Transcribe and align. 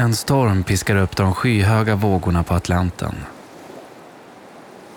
En 0.00 0.14
storm 0.14 0.64
piskar 0.64 0.96
upp 0.96 1.16
de 1.16 1.34
skyhöga 1.34 1.94
vågorna 1.94 2.42
på 2.42 2.54
Atlanten. 2.54 3.14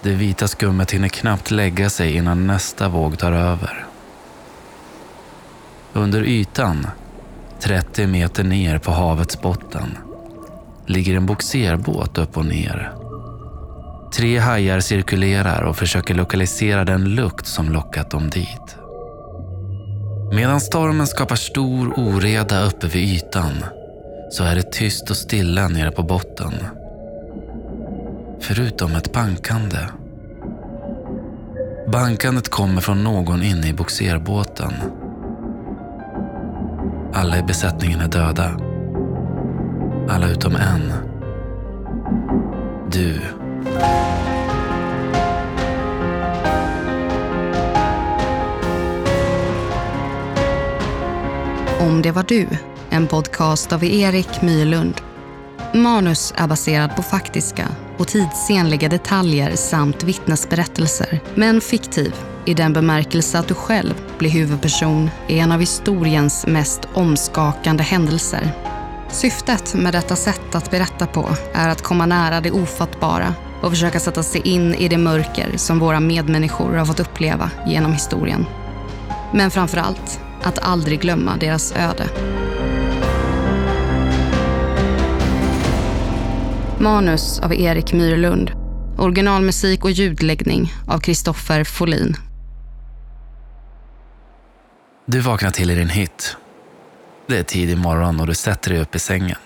Det 0.02 0.10
vita 0.10 0.48
skummet 0.48 0.92
hinner 0.92 1.08
knappt 1.08 1.52
lägga 1.52 1.90
sig 1.90 2.16
innan 2.16 2.48
nästa 2.48 2.90
våg 2.90 3.20
tar 3.20 3.32
över. 3.32 3.86
Under 5.94 6.24
ytan, 6.24 6.88
30 7.60 8.08
meter 8.08 8.44
ner 8.44 8.78
på 8.78 8.92
havets 8.92 9.42
botten, 9.42 9.98
ligger 10.86 11.16
en 11.16 11.26
boxerbåt 11.26 12.18
upp 12.18 12.38
och 12.38 12.46
ner. 12.46 12.94
Tre 14.16 14.38
hajar 14.38 14.80
cirkulerar 14.80 15.62
och 15.62 15.78
försöker 15.78 16.14
lokalisera 16.16 16.86
den 16.86 17.16
lukt 17.16 17.48
som 17.48 17.70
lockat 17.70 18.10
dem 18.10 18.30
dit. 18.30 18.76
Medan 20.32 20.62
stormen 20.62 21.08
skapar 21.08 21.36
stor 21.36 21.94
oreda 22.00 22.66
uppe 22.66 22.88
vid 22.88 23.04
ytan 23.04 23.64
så 24.34 24.44
är 24.44 24.56
det 24.56 24.72
tyst 24.72 25.10
och 25.10 25.18
stilla 25.18 25.68
nere 25.68 25.92
på 25.92 26.04
botten. 26.04 26.54
Förutom 28.40 28.96
ett 28.96 29.14
bankande. 29.14 29.78
Bankandet 31.92 32.50
kommer 32.50 32.82
från 32.82 33.04
någon 33.04 33.44
inne 33.44 33.68
i 33.68 33.74
boxerbåten. 33.74 34.74
Alla 37.14 37.40
i 37.40 37.44
besättningen 37.44 38.00
är 38.00 38.08
döda. 38.08 38.60
Alla 40.10 40.28
utom 40.28 40.56
en. 40.56 40.94
Du. 42.92 43.22
Om 51.80 52.02
det 52.02 52.12
var 52.12 52.24
du, 52.28 52.48
en 52.94 53.08
podcast 53.08 53.74
av 53.74 53.84
Erik 53.84 54.42
Mylund. 54.42 55.02
Manus 55.74 56.34
är 56.38 56.48
baserad 56.48 56.96
på 56.96 57.02
faktiska 57.04 57.68
och 57.98 58.08
tidsenliga 58.08 58.90
detaljer 58.90 59.56
samt 59.56 60.04
vittnesberättelser, 60.04 61.20
men 61.36 61.62
fiktiv 61.62 62.16
i 62.46 62.54
den 62.54 62.74
bemärkelse 62.74 63.40
att 63.40 63.48
du 63.48 63.54
själv 63.54 63.94
blir 64.18 64.30
huvudperson 64.30 65.10
i 65.28 65.40
en 65.40 65.52
av 65.52 65.60
historiens 65.60 66.48
mest 66.48 66.80
omskakande 66.94 67.84
händelser. 67.84 68.52
Syftet 69.10 69.74
med 69.74 69.94
detta 69.94 70.16
sätt 70.16 70.56
att 70.56 70.72
berätta 70.72 71.08
på 71.08 71.30
är 71.54 71.70
att 71.70 71.82
komma 71.82 72.06
nära 72.06 72.42
det 72.42 72.52
ofattbara 72.52 73.36
och 73.62 73.70
försöka 73.70 74.00
sätta 74.00 74.24
sig 74.24 74.42
in 74.42 74.76
i 74.76 74.88
det 74.88 74.98
mörker 74.98 75.58
som 75.58 75.80
våra 75.80 76.00
medmänniskor 76.00 76.74
har 76.74 76.86
fått 76.86 77.00
uppleva 77.00 77.52
genom 77.68 77.94
historien. 77.94 78.46
Men 79.32 79.52
framför 79.52 79.78
allt 79.78 80.20
att 80.44 80.60
aldrig 80.60 81.02
glömma 81.02 81.38
deras 81.38 81.72
öde. 81.72 82.10
Manus 86.84 87.40
av 87.40 87.54
Erik 87.54 87.94
Myrlund. 87.94 88.52
Originalmusik 88.98 89.84
och 89.84 89.92
ljudläggning 89.92 90.74
av 90.88 91.00
Kristoffer 91.00 91.64
Folin. 91.64 92.16
Du 95.06 95.20
vaknar 95.20 95.52
till 95.52 95.72
i 95.72 95.76
din 95.76 95.90
hytt. 95.90 96.38
Det 97.28 97.38
är 97.38 97.44
tidig 97.44 97.78
morgon 97.78 98.20
och 98.20 98.28
du 98.28 98.36
sätter 98.36 98.72
dig 98.72 98.80
upp 98.80 98.96
i 98.96 99.00
sängen. 99.00 99.38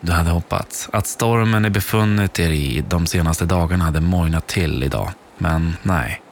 Du 0.00 0.12
hade 0.12 0.30
hoppats 0.30 0.88
att 0.92 1.06
stormen 1.06 1.62
ni 1.62 1.70
befunnit 1.70 2.38
er 2.38 2.50
i 2.50 2.84
de 2.88 3.06
senaste 3.06 3.44
dagarna 3.44 3.84
hade 3.84 4.00
mojnat 4.00 4.46
till 4.46 4.82
idag, 4.82 5.10
men 5.38 5.76
nej. 5.82 6.22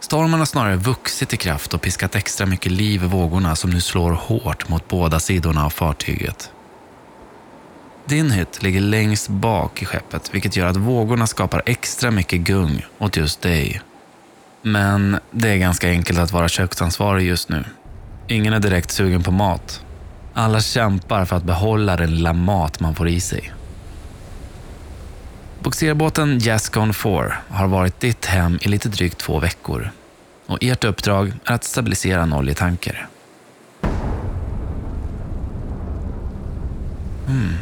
Stormen 0.00 0.38
har 0.38 0.46
snarare 0.46 0.76
vuxit 0.76 1.34
i 1.34 1.36
kraft 1.36 1.74
och 1.74 1.82
piskat 1.82 2.14
extra 2.14 2.46
mycket 2.46 2.72
liv 2.72 3.04
i 3.04 3.06
vågorna 3.06 3.56
som 3.56 3.70
nu 3.70 3.80
slår 3.80 4.12
hårt 4.12 4.68
mot 4.68 4.88
båda 4.88 5.20
sidorna 5.20 5.66
av 5.66 5.70
fartyget. 5.70 6.50
Din 8.04 8.30
hytt 8.30 8.62
ligger 8.62 8.80
längst 8.80 9.28
bak 9.28 9.82
i 9.82 9.84
skeppet 9.84 10.34
vilket 10.34 10.56
gör 10.56 10.66
att 10.66 10.76
vågorna 10.76 11.26
skapar 11.26 11.62
extra 11.66 12.10
mycket 12.10 12.40
gung 12.40 12.86
åt 12.98 13.16
just 13.16 13.40
dig. 13.40 13.80
Men 14.62 15.18
det 15.30 15.48
är 15.48 15.56
ganska 15.56 15.88
enkelt 15.88 16.18
att 16.18 16.32
vara 16.32 16.48
köksansvarig 16.48 17.26
just 17.26 17.48
nu. 17.48 17.64
Ingen 18.28 18.52
är 18.52 18.60
direkt 18.60 18.90
sugen 18.90 19.22
på 19.22 19.30
mat. 19.30 19.84
Alla 20.34 20.60
kämpar 20.60 21.24
för 21.24 21.36
att 21.36 21.44
behålla 21.44 21.96
den 21.96 22.10
lilla 22.10 22.32
mat 22.32 22.80
man 22.80 22.94
får 22.94 23.08
i 23.08 23.20
sig. 23.20 23.52
Boxerbåten 25.60 26.38
Jascon 26.38 26.94
4 26.94 27.34
har 27.48 27.66
varit 27.66 28.00
ditt 28.00 28.26
hem 28.26 28.58
i 28.62 28.68
lite 28.68 28.88
drygt 28.88 29.18
två 29.18 29.38
veckor 29.38 29.90
och 30.46 30.58
ert 30.60 30.84
uppdrag 30.84 31.32
är 31.44 31.54
att 31.54 31.64
stabilisera 31.64 32.22
en 32.22 32.32
oljetanker. 32.32 33.06
Hmm, 37.26 37.54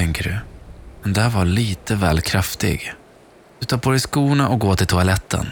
tänker 0.00 0.24
du. 0.24 0.36
Den 1.02 1.12
där 1.12 1.28
var 1.28 1.44
lite 1.44 1.94
väl 1.94 2.20
kraftig. 2.20 2.92
Du 3.58 3.66
tar 3.66 3.78
på 3.78 3.90
dig 3.90 4.00
skorna 4.00 4.48
och 4.48 4.60
går 4.60 4.74
till 4.76 4.86
toaletten. 4.86 5.46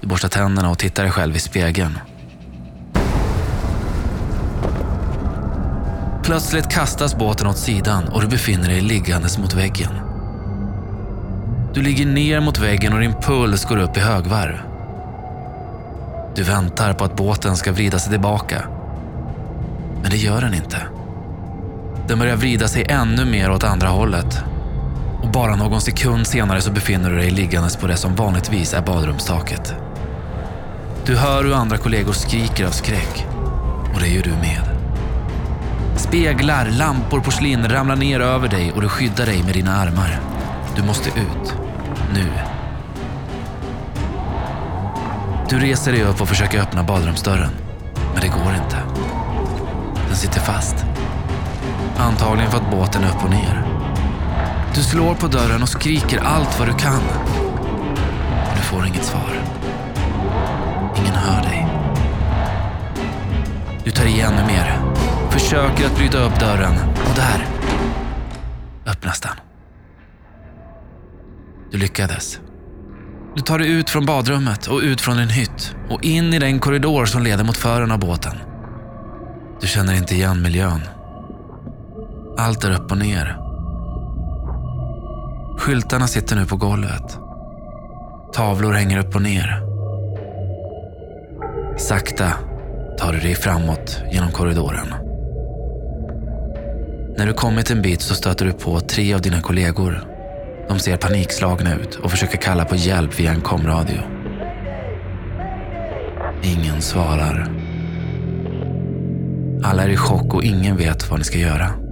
Du 0.00 0.06
borstar 0.06 0.28
tänderna 0.28 0.70
och 0.70 0.78
tittar 0.78 1.02
dig 1.02 1.12
själv 1.12 1.36
i 1.36 1.38
spegeln. 1.38 1.98
Plötsligt 6.22 6.68
kastas 6.68 7.18
båten 7.18 7.46
åt 7.46 7.58
sidan 7.58 8.08
och 8.08 8.20
du 8.20 8.26
befinner 8.26 8.68
dig 8.68 8.80
liggandes 8.80 9.38
mot 9.38 9.54
väggen. 9.54 9.92
Du 11.74 11.82
ligger 11.82 12.06
ner 12.06 12.40
mot 12.40 12.58
väggen 12.58 12.92
och 12.92 13.00
din 13.00 13.14
puls 13.14 13.64
går 13.64 13.76
upp 13.76 13.96
i 13.96 14.00
högvarv. 14.00 14.58
Du 16.34 16.42
väntar 16.42 16.92
på 16.92 17.04
att 17.04 17.16
båten 17.16 17.56
ska 17.56 17.72
vrida 17.72 17.98
sig 17.98 18.10
tillbaka. 18.10 18.64
Men 20.02 20.10
det 20.10 20.16
gör 20.16 20.40
den 20.40 20.54
inte. 20.54 20.93
Den 22.08 22.18
börjar 22.18 22.36
vrida 22.36 22.68
sig 22.68 22.86
ännu 22.88 23.24
mer 23.24 23.50
åt 23.50 23.64
andra 23.64 23.88
hållet. 23.88 24.38
Och 25.22 25.30
bara 25.30 25.56
någon 25.56 25.80
sekund 25.80 26.26
senare 26.26 26.60
så 26.60 26.70
befinner 26.70 27.10
du 27.10 27.16
dig 27.16 27.30
liggandes 27.30 27.76
på 27.76 27.86
det 27.86 27.96
som 27.96 28.14
vanligtvis 28.14 28.74
är 28.74 28.82
badrumstaket. 28.82 29.74
Du 31.06 31.16
hör 31.16 31.44
hur 31.44 31.54
andra 31.54 31.76
kollegor 31.76 32.12
skriker 32.12 32.66
av 32.66 32.70
skräck. 32.70 33.26
Och 33.94 34.00
det 34.00 34.08
gör 34.08 34.22
du 34.22 34.30
med. 34.30 34.60
Speglar, 35.96 36.66
lampor, 36.70 37.20
porslin 37.20 37.68
ramlar 37.68 37.96
ner 37.96 38.20
över 38.20 38.48
dig 38.48 38.72
och 38.72 38.80
du 38.80 38.88
skyddar 38.88 39.26
dig 39.26 39.42
med 39.42 39.54
dina 39.54 39.76
armar. 39.76 40.20
Du 40.76 40.82
måste 40.82 41.08
ut. 41.08 41.54
Nu. 42.14 42.26
Du 45.48 45.58
reser 45.58 45.92
dig 45.92 46.02
upp 46.02 46.20
och 46.20 46.28
försöker 46.28 46.60
öppna 46.60 46.82
badrumsdörren. 46.82 47.50
Men 48.12 48.20
det 48.20 48.28
går 48.28 48.54
inte. 48.64 48.76
Den 50.08 50.16
sitter 50.16 50.40
fast. 50.40 50.84
Antagligen 51.96 52.50
för 52.50 52.58
att 52.58 52.70
båten 52.70 53.04
är 53.04 53.08
upp 53.08 53.24
och 53.24 53.30
ner. 53.30 53.64
Du 54.74 54.82
slår 54.82 55.14
på 55.14 55.26
dörren 55.26 55.62
och 55.62 55.68
skriker 55.68 56.18
allt 56.18 56.58
vad 56.58 56.68
du 56.68 56.74
kan. 56.74 57.02
Men 58.46 58.56
du 58.56 58.62
får 58.62 58.86
inget 58.86 59.04
svar. 59.04 59.40
Ingen 60.96 61.14
hör 61.14 61.42
dig. 61.42 61.66
Du 63.84 63.90
tar 63.90 64.04
i 64.04 64.20
ännu 64.20 64.46
mer. 64.46 64.80
Försöker 65.30 65.86
att 65.86 65.96
bryta 65.96 66.18
upp 66.18 66.40
dörren. 66.40 66.74
Och 66.78 67.16
där 67.16 67.46
öppnas 68.86 69.20
den. 69.20 69.32
Du 71.70 71.78
lyckades. 71.78 72.40
Du 73.34 73.42
tar 73.42 73.58
dig 73.58 73.70
ut 73.70 73.90
från 73.90 74.06
badrummet 74.06 74.66
och 74.66 74.80
ut 74.80 75.00
från 75.00 75.16
din 75.16 75.28
hytt 75.28 75.74
och 75.90 76.04
in 76.04 76.34
i 76.34 76.38
den 76.38 76.60
korridor 76.60 77.06
som 77.06 77.22
leder 77.22 77.44
mot 77.44 77.56
fören 77.56 77.90
av 77.90 77.98
båten. 77.98 78.36
Du 79.60 79.66
känner 79.66 79.94
inte 79.94 80.14
igen 80.14 80.42
miljön. 80.42 80.80
Allt 82.38 82.64
är 82.64 82.70
upp 82.70 82.90
och 82.90 82.98
ner. 82.98 83.36
Skyltarna 85.58 86.06
sitter 86.06 86.36
nu 86.36 86.46
på 86.46 86.56
golvet. 86.56 87.18
Tavlor 88.32 88.72
hänger 88.72 88.98
upp 88.98 89.14
och 89.14 89.22
ner. 89.22 89.62
Sakta 91.76 92.32
tar 92.98 93.12
du 93.12 93.18
dig 93.18 93.34
framåt 93.34 94.02
genom 94.12 94.32
korridoren. 94.32 94.94
När 97.16 97.26
du 97.26 97.32
kommit 97.32 97.70
en 97.70 97.82
bit 97.82 98.00
så 98.00 98.14
stöter 98.14 98.44
du 98.46 98.52
på 98.52 98.80
tre 98.80 99.14
av 99.14 99.20
dina 99.20 99.40
kollegor. 99.40 100.04
De 100.68 100.78
ser 100.78 100.96
panikslagna 100.96 101.74
ut 101.74 101.94
och 101.94 102.10
försöker 102.10 102.38
kalla 102.38 102.64
på 102.64 102.76
hjälp 102.76 103.20
via 103.20 103.30
en 103.30 103.40
komradio. 103.40 104.00
Ingen 106.42 106.82
svarar. 106.82 107.48
Alla 109.64 109.82
är 109.82 109.88
i 109.88 109.96
chock 109.96 110.34
och 110.34 110.42
ingen 110.42 110.76
vet 110.76 111.10
vad 111.10 111.18
ni 111.18 111.24
ska 111.24 111.38
göra. 111.38 111.83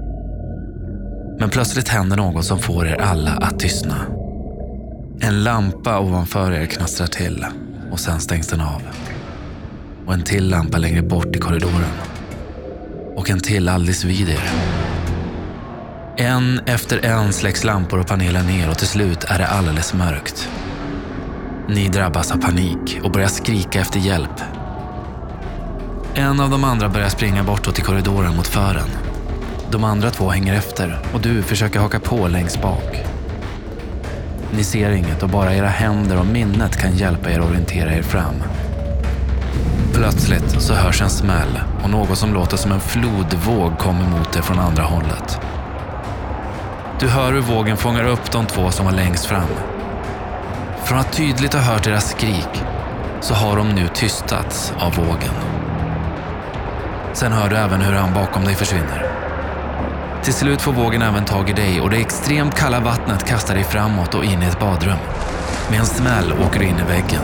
Men 1.43 1.51
plötsligt 1.51 1.89
händer 1.89 2.17
något 2.17 2.45
som 2.45 2.59
får 2.59 2.87
er 2.87 3.01
alla 3.01 3.31
att 3.31 3.59
tystna. 3.59 3.97
En 5.21 5.45
lampa 5.45 5.99
ovanför 5.99 6.53
er 6.53 6.67
knastrar 6.67 7.07
till 7.07 7.47
och 7.91 8.01
sen 8.01 8.21
stängs 8.21 8.49
den 8.49 8.61
av. 8.61 8.83
Och 10.07 10.15
en 10.15 10.23
till 10.23 10.49
lampa 10.49 10.79
längre 10.79 11.03
bort 11.03 11.37
i 11.37 11.39
korridoren. 11.39 11.93
Och 13.17 13.31
en 13.31 13.41
till 13.41 13.69
alldeles 13.69 14.05
vid 14.05 14.29
er. 14.29 14.51
En 16.17 16.61
efter 16.67 17.05
en 17.05 17.33
släcks 17.33 17.65
lampor 17.65 17.99
och 18.01 18.07
paneler 18.07 18.43
ner 18.43 18.71
och 18.71 18.79
till 18.79 18.87
slut 18.87 19.25
är 19.25 19.39
det 19.39 19.47
alldeles 19.47 19.95
mörkt. 19.95 20.49
Ni 21.69 21.89
drabbas 21.89 22.33
av 22.33 22.37
panik 22.37 23.01
och 23.03 23.11
börjar 23.11 23.29
skrika 23.29 23.81
efter 23.81 24.01
hjälp. 24.01 24.41
En 26.15 26.41
av 26.41 26.51
de 26.51 26.65
andra 26.65 26.89
börjar 26.89 27.09
springa 27.09 27.45
bortåt 27.45 27.79
i 27.79 27.83
korridoren 27.83 28.37
mot 28.37 28.47
fören. 28.47 28.89
De 29.73 29.85
andra 29.85 30.11
två 30.11 30.31
hänger 30.31 30.55
efter 30.55 30.99
och 31.15 31.21
du 31.21 31.43
försöker 31.43 31.81
haka 31.81 32.01
på 32.01 32.29
längst 32.29 32.63
bak. 32.63 33.01
Ni 34.51 34.65
ser 34.65 34.91
inget 34.91 35.23
och 35.23 35.29
bara 35.29 35.55
era 35.55 35.69
händer 35.69 36.19
och 36.19 36.27
minnet 36.27 36.77
kan 36.77 36.97
hjälpa 36.97 37.31
er 37.31 37.41
orientera 37.41 37.95
er 37.95 38.03
fram. 38.03 38.35
Plötsligt 39.95 40.63
så 40.63 40.75
hörs 40.75 41.03
en 41.03 41.11
smäll 41.11 41.61
och 41.83 41.91
något 41.91 42.19
som 42.19 42.35
låter 42.35 42.57
som 42.57 42.73
en 42.73 42.81
flodvåg 42.81 43.79
kommer 43.79 44.09
mot 44.09 44.37
er 44.37 44.43
från 44.43 44.59
andra 44.59 44.83
hållet. 44.83 45.41
Du 47.01 47.09
hör 47.09 47.33
hur 47.33 47.41
vågen 47.41 47.77
fångar 47.77 48.05
upp 48.05 48.33
de 48.33 48.47
två 48.47 48.71
som 48.71 48.87
var 48.87 48.93
längst 48.93 49.27
fram. 49.27 49.49
Från 50.85 50.99
att 50.99 51.13
tydligt 51.13 51.55
ha 51.55 51.61
hört 51.61 51.85
deras 51.85 52.11
skrik 52.11 52.63
så 53.21 53.35
har 53.35 53.57
de 53.57 53.69
nu 53.69 53.89
tystats 53.95 54.73
av 54.79 54.95
vågen. 54.95 55.35
Sen 57.13 57.33
hör 57.33 57.49
du 57.49 57.57
även 57.57 57.81
hur 57.81 57.93
han 57.93 58.15
bakom 58.15 58.45
dig 58.45 58.55
försvinner. 58.55 59.12
Till 60.23 60.35
slut 60.35 60.63
får 60.63 60.73
vågen 60.73 61.03
även 61.03 61.25
tag 61.25 61.51
i 61.51 61.53
dig 61.53 61.81
och 61.81 61.91
det 61.91 61.97
extremt 61.97 62.55
kalla 62.55 62.81
vattnet 62.81 63.25
kastar 63.25 63.55
dig 63.55 63.65
framåt 63.65 64.15
och 64.15 64.25
in 64.25 64.43
i 64.43 64.47
ett 64.47 64.61
badrum. 64.61 64.99
Med 65.71 65.81
en 65.81 65.87
smäll 65.87 66.33
åker 66.33 66.61
du 66.61 66.67
in 66.67 66.79
i 66.79 66.83
väggen. 66.83 67.23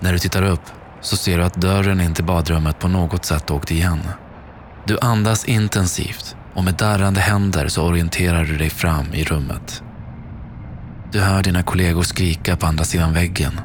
När 0.00 0.12
du 0.12 0.18
tittar 0.18 0.42
upp 0.42 0.60
så 1.00 1.16
ser 1.16 1.38
du 1.38 1.44
att 1.44 1.54
dörren 1.54 2.00
in 2.00 2.14
till 2.14 2.24
badrummet 2.24 2.78
på 2.78 2.88
något 2.88 3.24
sätt 3.24 3.50
åkt 3.50 3.70
igen. 3.70 4.00
Du 4.86 4.98
andas 5.00 5.44
intensivt 5.44 6.36
och 6.54 6.64
med 6.64 6.74
darrande 6.74 7.20
händer 7.20 7.68
så 7.68 7.86
orienterar 7.86 8.44
du 8.44 8.56
dig 8.56 8.70
fram 8.70 9.14
i 9.14 9.24
rummet. 9.24 9.82
Du 11.12 11.20
hör 11.20 11.42
dina 11.42 11.62
kollegor 11.62 12.02
skrika 12.02 12.56
på 12.56 12.66
andra 12.66 12.84
sidan 12.84 13.12
väggen. 13.12 13.60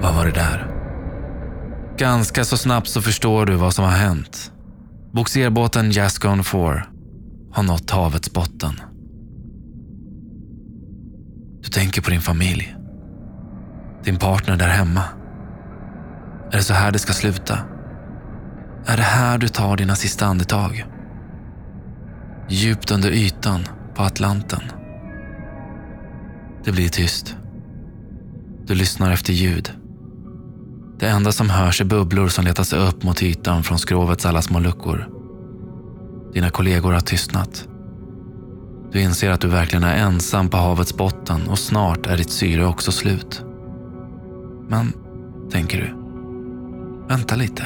Vad 0.00 0.14
var 0.14 0.24
det 0.24 0.32
där? 0.32 0.65
Ganska 1.98 2.44
så 2.44 2.56
snabbt 2.56 2.88
så 2.88 3.02
förstår 3.02 3.46
du 3.46 3.54
vad 3.54 3.74
som 3.74 3.84
har 3.84 3.92
hänt. 3.92 4.52
Boxerbåten 5.12 5.90
Jascon 5.90 6.44
4 6.44 6.86
har 7.52 7.62
nått 7.62 7.90
havets 7.90 8.32
botten. 8.32 8.80
Du 11.62 11.68
tänker 11.68 12.02
på 12.02 12.10
din 12.10 12.20
familj. 12.20 12.76
Din 14.04 14.16
partner 14.16 14.56
där 14.56 14.68
hemma. 14.68 15.02
Är 16.52 16.56
det 16.56 16.62
så 16.62 16.74
här 16.74 16.92
det 16.92 16.98
ska 16.98 17.12
sluta? 17.12 17.58
Är 18.86 18.96
det 18.96 19.02
här 19.02 19.38
du 19.38 19.48
tar 19.48 19.76
dina 19.76 19.96
sista 19.96 20.26
andetag? 20.26 20.84
Djupt 22.48 22.90
under 22.90 23.10
ytan 23.10 23.64
på 23.94 24.02
Atlanten. 24.02 24.62
Det 26.64 26.72
blir 26.72 26.88
tyst. 26.88 27.36
Du 28.66 28.74
lyssnar 28.74 29.12
efter 29.12 29.32
ljud. 29.32 29.70
Det 30.98 31.06
enda 31.06 31.32
som 31.32 31.50
hörs 31.50 31.80
är 31.80 31.84
bubblor 31.84 32.28
som 32.28 32.44
letar 32.44 32.64
sig 32.64 32.78
upp 32.78 33.02
mot 33.02 33.22
ytan 33.22 33.62
från 33.62 33.78
skrovets 33.78 34.26
alla 34.26 34.42
små 34.42 34.60
luckor. 34.60 35.08
Dina 36.32 36.50
kollegor 36.50 36.92
har 36.92 37.00
tystnat. 37.00 37.68
Du 38.92 39.00
inser 39.00 39.30
att 39.30 39.40
du 39.40 39.48
verkligen 39.48 39.84
är 39.84 39.96
ensam 39.96 40.48
på 40.48 40.56
havets 40.56 40.96
botten 40.96 41.48
och 41.48 41.58
snart 41.58 42.06
är 42.06 42.16
ditt 42.16 42.30
syre 42.30 42.66
också 42.66 42.92
slut. 42.92 43.44
Men, 44.68 44.92
tänker 45.50 45.78
du, 45.78 45.94
vänta 47.08 47.36
lite. 47.36 47.64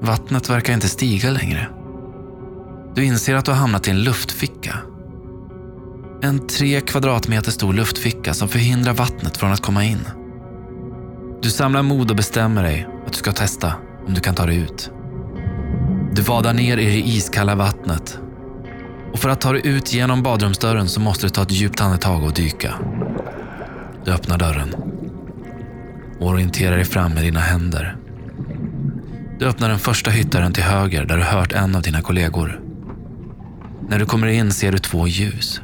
Vattnet 0.00 0.50
verkar 0.50 0.72
inte 0.74 0.88
stiga 0.88 1.30
längre. 1.30 1.68
Du 2.94 3.04
inser 3.04 3.34
att 3.34 3.44
du 3.44 3.50
har 3.50 3.58
hamnat 3.58 3.88
i 3.88 3.90
en 3.90 4.02
luftficka. 4.02 4.78
En 6.22 6.46
tre 6.46 6.80
kvadratmeter 6.80 7.50
stor 7.50 7.72
luftficka 7.72 8.34
som 8.34 8.48
förhindrar 8.48 8.92
vattnet 8.92 9.36
från 9.36 9.52
att 9.52 9.62
komma 9.62 9.84
in. 9.84 10.00
Du 11.42 11.50
samlar 11.50 11.82
mod 11.82 12.10
och 12.10 12.16
bestämmer 12.16 12.62
dig 12.62 12.86
att 13.06 13.12
du 13.12 13.18
ska 13.18 13.32
testa 13.32 13.72
om 14.06 14.14
du 14.14 14.20
kan 14.20 14.34
ta 14.34 14.46
dig 14.46 14.56
ut. 14.56 14.90
Du 16.12 16.22
vadar 16.22 16.54
ner 16.54 16.76
i 16.76 16.84
det 16.84 17.08
iskalla 17.08 17.54
vattnet 17.54 18.18
och 19.12 19.18
för 19.18 19.28
att 19.28 19.40
ta 19.40 19.52
dig 19.52 19.66
ut 19.66 19.92
genom 19.92 20.22
badrumsdörren 20.22 20.88
så 20.88 21.00
måste 21.00 21.26
du 21.26 21.30
ta 21.30 21.42
ett 21.42 21.52
djupt 21.52 21.80
andetag 21.80 22.24
och 22.24 22.32
dyka. 22.32 22.74
Du 24.04 24.12
öppnar 24.12 24.38
dörren 24.38 24.74
och 26.20 26.26
orienterar 26.26 26.76
dig 26.76 26.84
fram 26.84 27.12
med 27.12 27.22
dina 27.22 27.40
händer. 27.40 27.96
Du 29.38 29.46
öppnar 29.46 29.68
den 29.68 29.78
första 29.78 30.10
hyttdörren 30.10 30.52
till 30.52 30.64
höger 30.64 31.04
där 31.04 31.16
du 31.16 31.22
hört 31.22 31.52
en 31.52 31.76
av 31.76 31.82
dina 31.82 32.02
kollegor. 32.02 32.60
När 33.88 33.98
du 33.98 34.06
kommer 34.06 34.26
in 34.26 34.52
ser 34.52 34.72
du 34.72 34.78
två 34.78 35.08
ljus. 35.08 35.60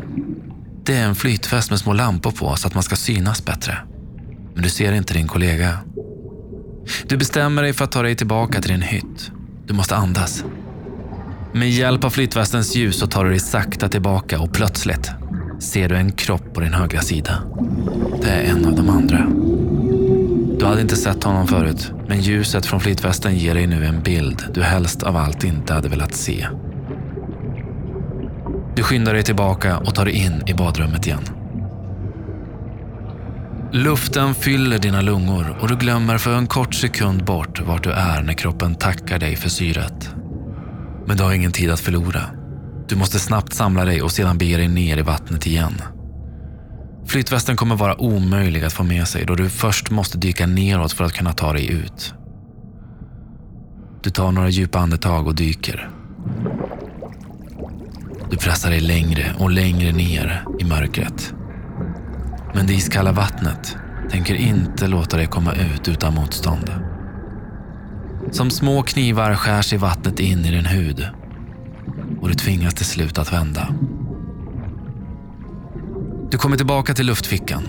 Det 0.82 0.96
är 0.96 1.06
en 1.06 1.14
flytväst 1.14 1.70
med 1.70 1.78
små 1.78 1.92
lampor 1.92 2.30
på 2.30 2.56
så 2.56 2.66
att 2.66 2.74
man 2.74 2.82
ska 2.82 2.96
synas 2.96 3.44
bättre. 3.44 3.78
Men 4.54 4.62
du 4.62 4.68
ser 4.68 4.92
inte 4.92 5.14
din 5.14 5.28
kollega. 5.28 5.78
Du 7.06 7.16
bestämmer 7.16 7.62
dig 7.62 7.72
för 7.72 7.84
att 7.84 7.92
ta 7.92 8.02
dig 8.02 8.14
tillbaka 8.14 8.60
till 8.60 8.70
din 8.70 8.82
hytt. 8.82 9.30
Du 9.66 9.74
måste 9.74 9.96
andas. 9.96 10.44
Med 11.52 11.70
hjälp 11.70 12.04
av 12.04 12.10
flytvästens 12.10 12.76
ljus 12.76 12.98
så 12.98 13.06
tar 13.06 13.24
du 13.24 13.30
dig 13.30 13.38
sakta 13.38 13.88
tillbaka 13.88 14.40
och 14.40 14.52
plötsligt 14.52 15.10
ser 15.60 15.88
du 15.88 15.96
en 15.96 16.12
kropp 16.12 16.54
på 16.54 16.60
din 16.60 16.72
högra 16.72 17.00
sida. 17.00 17.42
Det 18.22 18.28
är 18.28 18.42
en 18.42 18.66
av 18.66 18.74
de 18.74 18.88
andra. 18.90 19.26
Du 20.58 20.64
hade 20.64 20.80
inte 20.80 20.96
sett 20.96 21.24
honom 21.24 21.46
förut, 21.46 21.92
men 22.08 22.20
ljuset 22.20 22.66
från 22.66 22.80
flytvästen 22.80 23.36
ger 23.36 23.54
dig 23.54 23.66
nu 23.66 23.84
en 23.84 24.02
bild 24.02 24.44
du 24.54 24.62
helst 24.62 25.02
av 25.02 25.16
allt 25.16 25.44
inte 25.44 25.72
hade 25.72 25.88
velat 25.88 26.14
se. 26.14 26.46
Du 28.76 28.82
skyndar 28.82 29.14
dig 29.14 29.22
tillbaka 29.22 29.78
och 29.78 29.94
tar 29.94 30.04
dig 30.04 30.14
in 30.14 30.42
i 30.46 30.54
badrummet 30.54 31.06
igen. 31.06 31.28
Luften 33.76 34.34
fyller 34.34 34.78
dina 34.78 35.00
lungor 35.00 35.58
och 35.60 35.68
du 35.68 35.76
glömmer 35.76 36.18
för 36.18 36.34
en 36.34 36.46
kort 36.46 36.74
sekund 36.74 37.24
bort 37.24 37.60
vart 37.60 37.84
du 37.84 37.90
är 37.90 38.22
när 38.22 38.32
kroppen 38.32 38.74
tackar 38.74 39.18
dig 39.18 39.36
för 39.36 39.48
syret. 39.48 40.14
Men 41.06 41.16
du 41.16 41.22
har 41.22 41.32
ingen 41.32 41.52
tid 41.52 41.70
att 41.70 41.80
förlora. 41.80 42.20
Du 42.88 42.96
måste 42.96 43.18
snabbt 43.18 43.52
samla 43.52 43.84
dig 43.84 44.02
och 44.02 44.12
sedan 44.12 44.38
bege 44.38 44.56
dig 44.56 44.68
ner 44.68 44.98
i 44.98 45.02
vattnet 45.02 45.46
igen. 45.46 45.82
Flytvästen 47.06 47.56
kommer 47.56 47.76
vara 47.76 48.00
omöjlig 48.00 48.64
att 48.64 48.72
få 48.72 48.82
med 48.82 49.08
sig 49.08 49.24
då 49.24 49.34
du 49.34 49.48
först 49.48 49.90
måste 49.90 50.18
dyka 50.18 50.46
neråt 50.46 50.92
för 50.92 51.04
att 51.04 51.12
kunna 51.12 51.32
ta 51.32 51.52
dig 51.52 51.70
ut. 51.70 52.14
Du 54.02 54.10
tar 54.10 54.32
några 54.32 54.48
djupa 54.48 54.78
andetag 54.78 55.26
och 55.26 55.34
dyker. 55.34 55.90
Du 58.30 58.36
pressar 58.36 58.70
dig 58.70 58.80
längre 58.80 59.34
och 59.38 59.50
längre 59.50 59.92
ner 59.92 60.44
i 60.60 60.64
mörkret. 60.64 61.34
Men 62.54 62.66
det 62.66 62.74
iskalla 62.74 63.12
vattnet 63.12 63.76
tänker 64.10 64.34
inte 64.34 64.86
låta 64.86 65.16
dig 65.16 65.26
komma 65.26 65.52
ut 65.52 65.88
utan 65.88 66.14
motstånd. 66.14 66.72
Som 68.30 68.50
små 68.50 68.82
knivar 68.82 69.34
skär 69.34 69.62
sig 69.62 69.78
vattnet 69.78 70.20
in 70.20 70.44
i 70.44 70.50
din 70.50 70.66
hud 70.66 71.06
och 72.20 72.28
du 72.28 72.34
tvingas 72.34 72.74
till 72.74 72.86
slut 72.86 73.18
att 73.18 73.32
vända. 73.32 73.68
Du 76.30 76.38
kommer 76.38 76.56
tillbaka 76.56 76.94
till 76.94 77.06
luftfickan. 77.06 77.62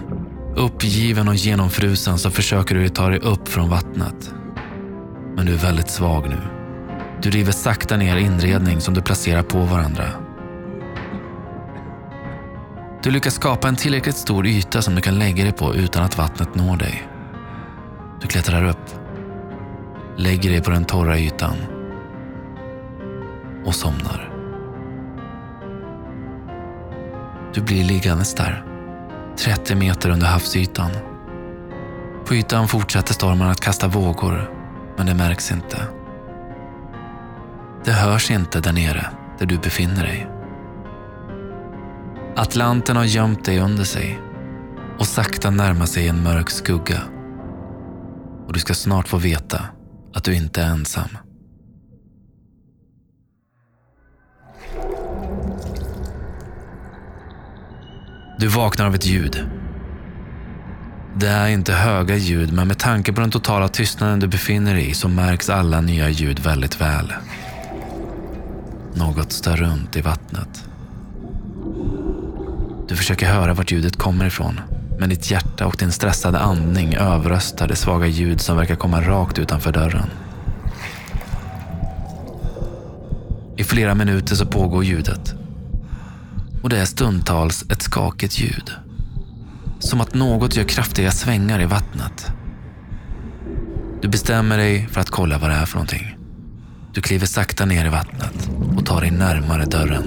Uppgiven 0.55 1.27
och 1.27 1.35
genomfrusen 1.35 2.17
så 2.17 2.31
försöker 2.31 2.75
du 2.75 2.89
ta 2.89 3.09
dig 3.09 3.19
upp 3.19 3.47
från 3.47 3.69
vattnet. 3.69 4.33
Men 5.35 5.45
du 5.45 5.53
är 5.53 5.57
väldigt 5.57 5.89
svag 5.89 6.29
nu. 6.29 6.37
Du 7.21 7.29
river 7.29 7.51
sakta 7.51 7.97
ner 7.97 8.17
inredning 8.17 8.81
som 8.81 8.93
du 8.93 9.01
placerar 9.01 9.43
på 9.43 9.59
varandra. 9.59 10.24
Du 13.05 13.11
lyckas 13.11 13.33
skapa 13.33 13.67
en 13.67 13.75
tillräckligt 13.75 14.17
stor 14.17 14.47
yta 14.47 14.81
som 14.81 14.95
du 14.95 15.01
kan 15.01 15.19
lägga 15.19 15.43
dig 15.43 15.53
på 15.53 15.75
utan 15.75 16.03
att 16.03 16.17
vattnet 16.17 16.55
når 16.55 16.77
dig. 16.77 17.07
Du 18.21 18.27
klättrar 18.27 18.69
upp, 18.69 18.89
lägger 20.17 20.49
dig 20.49 20.61
på 20.61 20.71
den 20.71 20.85
torra 20.85 21.19
ytan 21.19 21.55
och 23.65 23.75
somnar. 23.75 24.33
Du 27.53 27.61
blir 27.61 27.83
liggandes 27.83 28.35
där, 28.35 28.65
30 29.37 29.75
meter 29.75 30.09
under 30.09 30.27
havsytan. 30.27 30.91
På 32.25 32.35
ytan 32.35 32.67
fortsätter 32.67 33.13
stormen 33.13 33.49
att 33.49 33.61
kasta 33.61 33.87
vågor, 33.87 34.51
men 34.97 35.05
det 35.05 35.13
märks 35.13 35.51
inte. 35.51 35.87
Det 37.83 37.91
hörs 37.91 38.31
inte 38.31 38.59
där 38.59 38.73
nere, 38.73 39.05
där 39.39 39.45
du 39.45 39.57
befinner 39.57 40.03
dig. 40.03 40.34
Atlanten 42.37 42.95
har 42.95 43.03
gömt 43.03 43.45
dig 43.45 43.59
under 43.59 43.83
sig 43.83 44.19
och 44.99 45.07
sakta 45.07 45.49
närmar 45.49 45.85
sig 45.85 46.07
en 46.07 46.23
mörk 46.23 46.49
skugga. 46.49 47.01
Och 48.47 48.53
du 48.53 48.59
ska 48.59 48.73
snart 48.73 49.07
få 49.07 49.17
veta 49.17 49.61
att 50.13 50.23
du 50.23 50.35
inte 50.35 50.61
är 50.61 50.65
ensam. 50.65 51.09
Du 58.39 58.47
vaknar 58.47 58.85
av 58.85 58.95
ett 58.95 59.05
ljud. 59.05 59.49
Det 61.15 61.27
är 61.27 61.47
inte 61.47 61.73
höga 61.73 62.15
ljud, 62.15 62.53
men 62.53 62.67
med 62.67 62.79
tanke 62.79 63.13
på 63.13 63.21
den 63.21 63.31
totala 63.31 63.67
tystnaden 63.67 64.19
du 64.19 64.27
befinner 64.27 64.73
dig 64.73 64.89
i 64.89 64.93
så 64.93 65.07
märks 65.07 65.49
alla 65.49 65.81
nya 65.81 66.09
ljud 66.09 66.39
väldigt 66.39 66.81
väl. 66.81 67.13
Något 68.93 69.31
stör 69.31 69.55
runt 69.55 69.95
i 69.95 70.01
vattnet. 70.01 70.74
Du 72.95 72.99
försöker 72.99 73.27
höra 73.27 73.53
vart 73.53 73.71
ljudet 73.71 73.97
kommer 73.97 74.25
ifrån, 74.25 74.59
Men 74.99 75.09
ditt 75.09 75.31
hjärta 75.31 75.67
och 75.67 75.75
din 75.79 75.91
stressade 75.91 76.39
andning 76.39 76.93
överröstar 76.93 77.67
det 77.67 77.75
svaga 77.75 78.07
ljud 78.07 78.41
som 78.41 78.57
verkar 78.57 78.75
komma 78.75 79.01
rakt 79.01 79.39
utanför 79.39 79.71
dörren. 79.71 80.09
I 83.57 83.63
flera 83.63 83.95
minuter 83.95 84.35
så 84.35 84.45
pågår 84.45 84.83
ljudet. 84.83 85.33
Och 86.61 86.69
det 86.69 86.77
är 86.77 86.85
stundtals 86.85 87.65
ett 87.69 87.81
skakigt 87.81 88.39
ljud. 88.39 88.71
Som 89.79 90.01
att 90.01 90.13
något 90.13 90.55
gör 90.55 90.63
kraftiga 90.63 91.11
svängar 91.11 91.61
i 91.61 91.65
vattnet. 91.65 92.31
Du 94.01 94.07
bestämmer 94.07 94.57
dig 94.57 94.87
för 94.87 95.01
att 95.01 95.09
kolla 95.09 95.37
vad 95.37 95.49
det 95.49 95.55
är 95.55 95.65
för 95.65 95.75
någonting. 95.75 96.17
Du 96.93 97.01
kliver 97.01 97.25
sakta 97.25 97.65
ner 97.65 97.85
i 97.85 97.89
vattnet 97.89 98.49
och 98.77 98.85
tar 98.85 99.01
dig 99.01 99.11
närmare 99.11 99.65
dörren. 99.65 100.03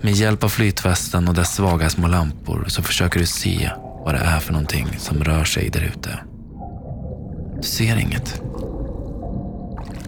Med 0.00 0.12
hjälp 0.12 0.44
av 0.44 0.48
flytvästen 0.48 1.28
och 1.28 1.34
dess 1.34 1.54
svaga 1.54 1.90
små 1.90 2.06
lampor 2.06 2.64
så 2.68 2.82
försöker 2.82 3.20
du 3.20 3.26
se 3.26 3.70
vad 4.04 4.14
det 4.14 4.20
är 4.20 4.40
för 4.40 4.52
någonting 4.52 4.88
som 4.98 5.24
rör 5.24 5.44
sig 5.44 5.70
där 5.70 5.80
ute. 5.80 6.18
Du 7.56 7.62
ser 7.62 7.96
inget. 7.96 8.42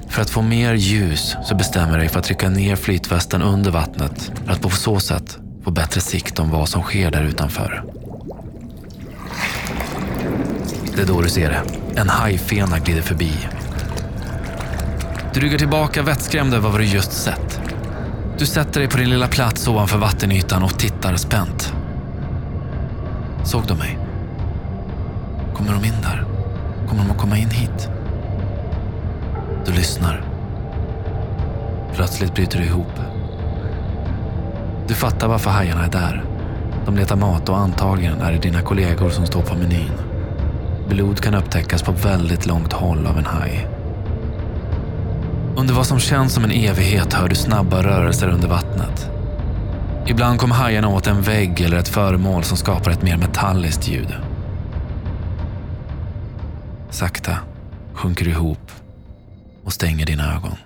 För 0.08 0.22
att 0.22 0.30
få 0.30 0.42
mer 0.42 0.74
ljus 0.74 1.36
så 1.44 1.54
bestämmer 1.54 1.92
du 1.92 1.98
dig 1.98 2.08
för 2.08 2.18
att 2.18 2.24
trycka 2.24 2.48
ner 2.48 2.76
flytvästen 2.76 3.42
under 3.42 3.70
vattnet 3.70 4.32
för 4.44 4.52
att 4.52 4.60
på 4.60 4.70
så 4.70 5.00
sätt 5.00 5.38
få 5.64 5.70
bättre 5.70 6.00
sikt 6.00 6.38
om 6.38 6.50
vad 6.50 6.68
som 6.68 6.82
sker 6.82 7.10
där 7.10 7.22
utanför. 7.22 7.84
Det 10.96 11.02
är 11.02 11.06
då 11.06 11.22
du 11.22 11.28
ser 11.28 11.48
det. 11.48 11.62
En 12.00 12.08
hajfena 12.08 12.78
glider 12.78 13.02
förbi. 13.02 13.32
Du 15.34 15.40
ryggar 15.40 15.58
tillbaka 15.58 16.02
vettskrämd 16.02 16.54
över 16.54 16.70
vad 16.70 16.80
du 16.80 16.84
just 16.84 17.12
sett. 17.12 17.49
Du 18.40 18.46
sätter 18.46 18.80
dig 18.80 18.88
på 18.88 18.96
din 18.96 19.10
lilla 19.10 19.28
plats 19.28 19.68
ovanför 19.68 19.98
vattenytan 19.98 20.62
och 20.62 20.78
tittar 20.78 21.16
spänt. 21.16 21.74
Såg 23.44 23.66
de 23.66 23.78
mig? 23.78 23.98
Kommer 25.54 25.72
de 25.72 25.84
in 25.84 25.94
där? 26.02 26.24
Kommer 26.88 27.02
de 27.04 27.10
att 27.10 27.18
komma 27.18 27.38
in 27.38 27.50
hit? 27.50 27.88
Du 29.66 29.72
lyssnar. 29.72 30.24
Plötsligt 31.94 32.34
bryter 32.34 32.58
du 32.58 32.64
ihop. 32.64 33.00
Du 34.88 34.94
fattar 34.94 35.28
varför 35.28 35.50
hajarna 35.50 35.84
är 35.84 35.90
där. 35.90 36.24
De 36.86 36.96
letar 36.96 37.16
mat 37.16 37.48
och 37.48 37.58
antagligen 37.58 38.20
är 38.20 38.32
det 38.32 38.38
dina 38.38 38.62
kollegor 38.62 39.10
som 39.10 39.26
står 39.26 39.42
på 39.42 39.54
menyn. 39.54 39.92
Blod 40.88 41.20
kan 41.20 41.34
upptäckas 41.34 41.82
på 41.82 41.92
väldigt 41.92 42.46
långt 42.46 42.72
håll 42.72 43.06
av 43.06 43.18
en 43.18 43.26
haj. 43.26 43.79
Under 45.60 45.74
vad 45.74 45.86
som 45.86 46.00
känns 46.00 46.34
som 46.34 46.44
en 46.44 46.50
evighet 46.50 47.12
hör 47.12 47.28
du 47.28 47.34
snabba 47.34 47.82
rörelser 47.82 48.28
under 48.28 48.48
vattnet. 48.48 49.10
Ibland 50.06 50.40
kommer 50.40 50.54
hajarna 50.54 50.88
åt 50.88 51.06
en 51.06 51.22
vägg 51.22 51.60
eller 51.60 51.76
ett 51.76 51.88
föremål 51.88 52.44
som 52.44 52.56
skapar 52.56 52.90
ett 52.90 53.02
mer 53.02 53.16
metalliskt 53.16 53.88
ljud. 53.88 54.14
Sakta 56.90 57.36
sjunker 57.94 58.24
du 58.24 58.30
ihop 58.30 58.72
och 59.64 59.72
stänger 59.72 60.06
dina 60.06 60.34
ögon. 60.34 60.56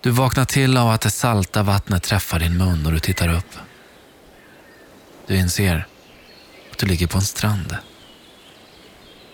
Du 0.00 0.10
vaknar 0.10 0.44
till 0.44 0.76
av 0.76 0.90
att 0.90 1.00
det 1.00 1.10
salta 1.10 1.62
vattnet 1.62 2.02
träffar 2.02 2.38
din 2.38 2.56
mun 2.56 2.86
och 2.86 2.92
du 2.92 2.98
tittar 2.98 3.28
upp. 3.28 3.58
Du 5.26 5.36
inser 5.36 5.86
att 6.72 6.78
du 6.78 6.86
ligger 6.86 7.06
på 7.06 7.18
en 7.18 7.24
strand. 7.24 7.76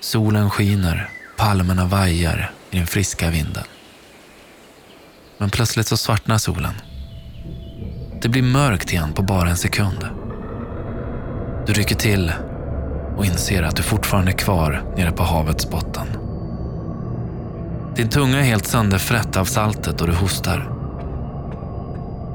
Solen 0.00 0.50
skiner, 0.50 1.10
palmerna 1.36 1.84
vajar 1.84 2.50
i 2.70 2.76
den 2.76 2.86
friska 2.86 3.30
vinden. 3.30 3.64
Men 5.38 5.50
plötsligt 5.50 5.86
så 5.86 5.96
svartnar 5.96 6.38
solen. 6.38 6.74
Det 8.22 8.28
blir 8.28 8.42
mörkt 8.42 8.92
igen 8.92 9.12
på 9.12 9.22
bara 9.22 9.50
en 9.50 9.56
sekund. 9.56 10.08
Du 11.66 11.72
rycker 11.72 11.94
till 11.94 12.32
och 13.16 13.24
inser 13.26 13.62
att 13.62 13.76
du 13.76 13.82
fortfarande 13.82 14.30
är 14.30 14.36
kvar 14.36 14.94
nere 14.96 15.12
på 15.12 15.22
havets 15.22 15.70
botten. 15.70 16.06
Din 17.96 18.08
tunga 18.08 18.38
är 18.38 18.42
helt 18.42 18.66
sönderfrätt 18.66 19.36
av 19.36 19.44
saltet 19.44 20.00
och 20.00 20.06
du 20.06 20.14
hostar. 20.14 20.70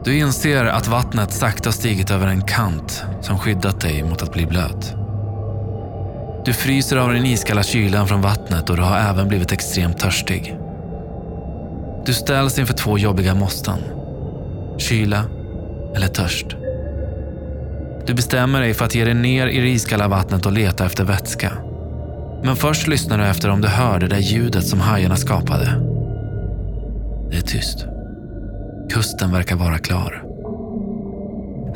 Du 0.06 0.18
inser 0.18 0.66
att 0.66 0.88
vattnet 0.88 1.34
sakta 1.34 1.72
stigit 1.72 2.12
över 2.12 2.28
en 2.28 2.42
kant 2.42 3.04
som 3.22 3.40
skyddat 3.40 3.82
dig 3.82 4.04
mot 4.04 4.22
att 4.22 4.34
bli 4.34 4.46
blöt. 4.46 5.03
Du 6.46 6.54
fryser 6.54 6.98
av 6.98 7.14
den 7.14 7.26
iskalla 7.26 7.64
kylan 7.64 8.08
från 8.08 8.22
vattnet 8.22 8.70
och 8.70 8.78
du 8.78 8.84
har 8.84 8.98
även 8.98 9.28
blivit 9.28 9.52
extremt 9.52 10.00
törstig. 10.00 10.58
Du 12.06 12.14
ställs 12.14 12.60
inför 12.60 12.74
två 12.74 12.98
jobbiga 12.98 13.36
måsten. 13.36 13.80
Kyla 14.78 15.26
eller 15.96 16.08
törst. 16.08 16.46
Du 18.06 18.14
bestämmer 18.14 18.62
dig 18.62 18.74
för 18.74 18.86
att 18.86 18.96
ge 18.96 19.06
dig 19.06 19.14
ner 19.14 19.48
i 19.48 19.60
det 19.60 19.70
iskalla 19.70 20.08
vattnet 20.08 20.46
och 20.46 20.52
leta 20.52 20.86
efter 20.86 21.04
vätska. 21.04 21.52
Men 22.44 22.56
först 22.56 22.88
lyssnar 22.88 23.18
du 23.18 23.26
efter 23.26 23.50
om 23.50 23.62
du 23.62 23.68
hör 23.68 24.00
det 24.00 24.08
där 24.08 24.20
ljudet 24.20 24.68
som 24.68 24.80
hajarna 24.80 25.16
skapade. 25.16 25.66
Det 27.32 27.38
är 27.38 27.42
tyst. 27.42 27.86
Kusten 28.90 29.32
verkar 29.32 29.56
vara 29.56 29.78
klar. 29.78 30.24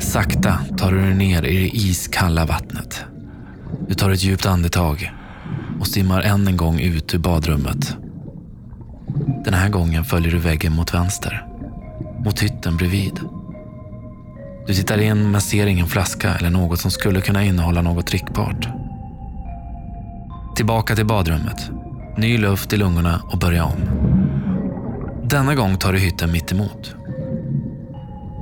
Sakta 0.00 0.58
tar 0.78 0.92
du 0.92 1.00
dig 1.00 1.14
ner 1.14 1.42
i 1.42 1.58
det 1.58 1.76
iskalla 1.76 2.44
vattnet. 2.44 3.04
Du 3.88 3.94
tar 3.94 4.10
ett 4.10 4.22
djupt 4.22 4.46
andetag 4.46 5.12
och 5.80 5.86
simmar 5.86 6.22
än 6.22 6.48
en 6.48 6.56
gång 6.56 6.80
ut 6.80 7.14
ur 7.14 7.18
badrummet. 7.18 7.96
Den 9.44 9.54
här 9.54 9.68
gången 9.68 10.04
följer 10.04 10.32
du 10.32 10.38
väggen 10.38 10.72
mot 10.72 10.94
vänster. 10.94 11.46
Mot 12.24 12.40
hytten 12.40 12.76
bredvid. 12.76 13.20
Du 14.66 14.74
tittar 14.74 14.98
in 14.98 15.30
men 15.30 15.40
ser 15.40 15.66
ingen 15.66 15.86
flaska 15.86 16.34
eller 16.34 16.50
något 16.50 16.80
som 16.80 16.90
skulle 16.90 17.20
kunna 17.20 17.44
innehålla 17.44 17.82
något 17.82 18.06
drickbart. 18.06 18.68
Tillbaka 20.56 20.96
till 20.96 21.06
badrummet. 21.06 21.70
Ny 22.16 22.38
luft 22.38 22.72
i 22.72 22.76
lungorna 22.76 23.22
och 23.32 23.38
börja 23.38 23.64
om. 23.64 23.80
Denna 25.24 25.54
gång 25.54 25.76
tar 25.76 25.92
du 25.92 25.98
hytten 25.98 26.32
mitt 26.32 26.52
emot. 26.52 26.97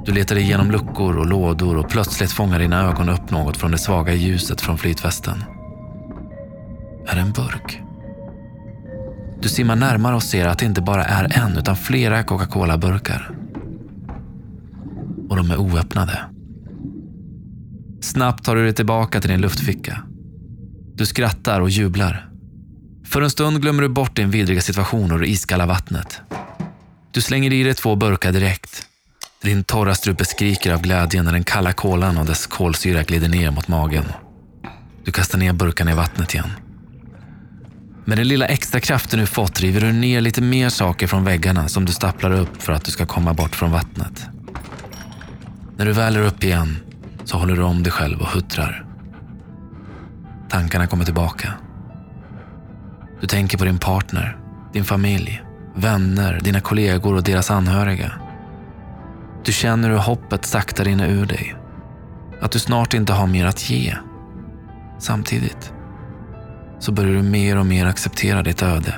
Du 0.07 0.13
letar 0.13 0.37
igenom 0.37 0.71
luckor 0.71 1.17
och 1.17 1.27
lådor 1.27 1.77
och 1.77 1.89
plötsligt 1.89 2.33
fångar 2.33 2.59
dina 2.59 2.83
ögon 2.83 3.09
upp 3.09 3.31
något 3.31 3.57
från 3.57 3.71
det 3.71 3.79
svaga 3.79 4.15
ljuset 4.15 4.61
från 4.61 4.79
flytvästen. 4.79 5.45
Är 7.07 7.15
det 7.15 7.21
en 7.21 7.33
burk? 7.33 7.81
Du 9.41 9.49
simmar 9.49 9.77
närmare 9.77 10.15
och 10.17 10.23
ser 10.23 10.47
att 10.47 10.59
det 10.59 10.67
inte 10.67 10.83
bara 10.83 11.05
är 11.05 11.39
en 11.39 11.59
utan 11.59 11.77
flera 11.77 12.23
Coca-Cola-burkar. 12.23 13.31
Och 15.29 15.37
de 15.37 15.51
är 15.51 15.57
oöppnade. 15.57 16.21
Snabbt 18.01 18.45
tar 18.45 18.57
du 18.57 18.63
dig 18.63 18.73
tillbaka 18.73 19.21
till 19.21 19.31
din 19.31 19.41
luftficka. 19.41 20.03
Du 20.95 21.07
skrattar 21.07 21.61
och 21.61 21.71
jublar. 21.71 22.31
För 23.05 23.23
en 23.23 23.31
stund 23.31 23.63
glömmer 23.63 23.83
du 23.83 23.89
bort 23.89 24.17
din 24.17 24.31
vidriga 24.31 24.61
situation 24.61 25.13
och 25.13 25.19
det 25.19 25.27
iskalla 25.27 25.67
vattnet. 25.67 26.21
Du 27.11 27.21
slänger 27.21 27.53
i 27.53 27.63
dig 27.63 27.75
två 27.75 27.97
burkar 27.97 28.33
direkt. 28.33 28.87
Din 29.43 29.65
torra 29.65 29.95
strupe 29.95 30.25
skriker 30.25 30.73
av 30.73 30.83
glädje 30.83 31.23
när 31.23 31.33
den 31.33 31.45
kalla 31.45 31.73
kolan 31.73 32.19
och 32.19 32.27
dess 32.27 32.47
kolsyra 32.47 33.03
glider 33.03 33.29
ner 33.29 33.51
mot 33.51 33.69
magen. 33.69 34.05
Du 35.05 35.13
kastar 35.13 35.39
ner 35.39 35.53
burkarna 35.53 35.91
i 35.91 35.95
vattnet 35.95 36.35
igen. 36.35 36.51
Med 38.05 38.19
den 38.19 38.29
lilla 38.29 38.47
extra 38.47 38.81
kraften 38.81 39.21
du 39.21 39.27
fått 39.27 39.61
river 39.61 39.81
du 39.81 39.93
ner 39.93 40.21
lite 40.21 40.43
mer 40.43 40.69
saker 40.69 41.07
från 41.07 41.25
väggarna 41.25 41.69
som 41.69 41.85
du 41.85 41.93
staplar 41.93 42.31
upp 42.31 42.63
för 42.63 42.73
att 42.73 42.85
du 42.85 42.91
ska 42.91 43.07
komma 43.07 43.35
bort 43.35 43.57
från 43.57 43.71
vattnet. 43.71 44.27
När 45.77 45.87
du 45.87 45.93
väl 45.93 46.17
är 46.17 46.21
upp 46.21 46.45
igen 46.45 46.77
så 47.25 47.39
håller 47.39 47.57
du 47.57 47.63
om 47.63 47.83
dig 47.83 47.93
själv 47.93 48.21
och 48.21 48.29
huttrar. 48.29 48.87
Tankarna 50.49 50.87
kommer 50.87 51.05
tillbaka. 51.05 51.53
Du 53.21 53.27
tänker 53.27 53.59
på 53.59 53.65
din 53.65 53.79
partner, 53.79 54.39
din 54.73 54.85
familj, 54.85 55.43
vänner, 55.75 56.41
dina 56.43 56.61
kollegor 56.61 57.15
och 57.15 57.23
deras 57.23 57.51
anhöriga. 57.51 58.13
Du 59.47 59.53
känner 59.53 59.91
hur 59.91 59.97
hoppet 59.97 60.45
sakta 60.45 60.85
rinner 60.85 61.09
ur 61.09 61.27
dig. 61.27 61.57
Att 62.41 62.51
du 62.51 62.59
snart 62.59 62.95
inte 62.95 63.13
har 63.13 63.27
mer 63.27 63.47
att 63.47 63.71
ge. 63.71 63.97
Samtidigt 64.99 65.73
så 66.79 66.93
börjar 66.93 67.13
du 67.13 67.23
mer 67.23 67.59
och 67.59 67.67
mer 67.67 67.87
acceptera 67.87 68.43
ditt 68.43 68.63
öde. 68.63 68.95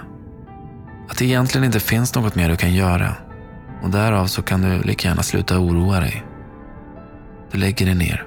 Att 1.09 1.19
det 1.19 1.25
egentligen 1.25 1.65
inte 1.65 1.81
finns 1.81 2.15
något 2.15 2.35
mer 2.35 2.49
du 2.49 2.57
kan 2.57 2.75
göra. 2.75 3.15
Och 3.83 3.91
därav 3.91 4.27
så 4.27 4.43
kan 4.43 4.63
du 4.63 4.83
lika 4.83 5.09
gärna 5.09 5.23
sluta 5.23 5.59
oroa 5.59 6.01
dig. 6.01 6.25
Du 7.51 7.59
lägger 7.59 7.87
dig 7.87 7.95
ner 7.95 8.27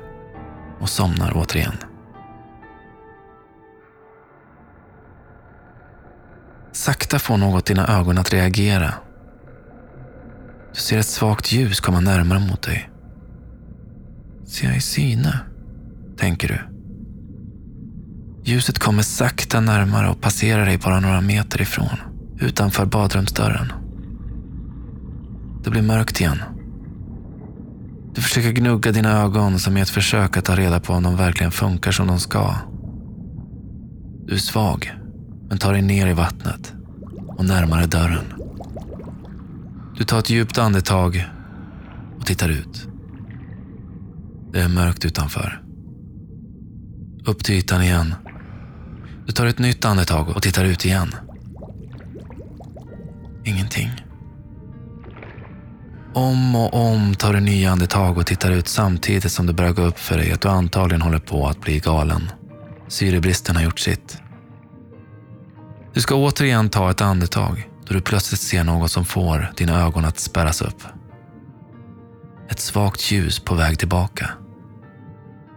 och 0.80 0.90
somnar 0.90 1.32
återigen. 1.36 1.78
Sakta 6.72 7.20
får 7.20 7.38
något 7.38 7.66
dina 7.66 8.00
ögon 8.00 8.18
att 8.18 8.34
reagera. 8.34 8.94
Du 10.74 10.80
ser 10.80 10.98
ett 10.98 11.06
svagt 11.06 11.52
ljus 11.52 11.80
komma 11.80 12.00
närmare 12.00 12.40
mot 12.40 12.62
dig. 12.62 12.90
Ser 14.46 14.68
jag 14.68 14.78
i 14.78 14.82
syne? 14.82 15.40
Tänker 16.18 16.48
du. 16.48 16.60
Ljuset 18.44 18.80
kommer 18.80 19.04
sakta 19.04 19.60
närmare 19.60 20.10
och 20.10 20.22
passerar 20.22 20.66
dig 20.66 20.78
bara 20.78 21.00
några 21.00 21.22
meter 21.22 21.62
ifrån, 21.62 21.98
utanför 22.40 22.86
badrumsdörren. 22.86 23.74
Det 25.64 25.70
blir 25.70 25.82
mörkt 25.82 26.22
igen 26.22 26.38
Du 28.16 28.22
försöker 28.22 28.52
gnugga 28.52 28.92
dina 28.92 29.22
ögon 29.22 29.60
som 29.60 29.78
i 29.78 29.82
ett 29.82 29.90
försök 29.90 30.38
att 30.38 30.46
ta 30.46 30.56
reda 30.56 30.80
på 30.80 30.94
om 30.94 31.04
de 31.04 31.18
verkligen 31.18 31.52
funkar 31.52 31.92
som 31.92 32.08
de 32.08 32.20
ska. 32.20 32.56
Du 34.26 34.34
är 34.34 34.38
svag, 34.38 34.94
men 35.50 35.58
tar 35.58 35.74
dig 35.74 35.82
ner 35.82 36.08
i 36.08 36.14
vattnet 36.14 36.74
och 37.28 37.46
närmare 37.46 37.86
dörren. 37.86 38.41
Du 40.02 40.06
tar 40.06 40.20
ett 40.20 40.30
djupt 40.30 40.58
andetag 40.58 41.30
och 42.20 42.26
tittar 42.26 42.50
ut. 42.50 42.88
Det 44.52 44.62
är 44.62 44.68
mörkt 44.68 45.06
utanför. 45.06 45.64
Upp 47.26 47.44
till 47.44 47.56
ytan 47.56 47.82
igen. 47.82 48.16
Du 49.26 49.32
tar 49.32 49.46
ett 49.46 49.60
nytt 49.60 49.86
andetag 49.86 50.30
och 50.30 50.42
tittar 50.42 50.66
ut 50.66 50.86
igen. 50.86 51.16
Ingenting. 53.46 53.90
Om 56.14 56.56
och 56.56 56.74
om 56.74 57.16
tar 57.16 57.34
du 57.34 57.40
nya 57.40 57.72
andetag 57.72 58.18
och 58.18 58.26
tittar 58.26 58.52
ut 58.52 58.68
samtidigt 58.68 59.32
som 59.32 59.46
det 59.46 59.54
börjar 59.54 59.74
gå 59.74 59.82
upp 59.82 60.00
för 60.00 60.18
dig 60.18 60.32
att 60.32 60.42
du 60.42 60.48
antagligen 60.48 61.02
håller 61.02 61.20
på 61.20 61.48
att 61.48 61.62
bli 61.62 61.80
galen. 61.80 62.30
Syrebristen 62.88 63.56
har 63.56 63.64
gjort 63.64 63.80
sitt. 63.80 64.18
Du 65.94 66.02
ska 66.02 66.16
återigen 66.16 66.70
ta 66.70 66.92
ett 66.92 67.02
andetag 67.02 67.71
då 67.92 67.96
du 67.96 68.02
plötsligt 68.02 68.42
ser 68.42 68.64
något 68.64 68.92
som 68.92 69.06
får 69.06 69.52
dina 69.56 69.82
ögon 69.82 70.06
att 70.06 70.20
spärras 70.20 70.62
upp. 70.62 70.84
Ett 72.50 72.60
svagt 72.60 73.12
ljus 73.12 73.40
på 73.40 73.56
väg 73.56 73.80
tillbaka. 73.80 74.30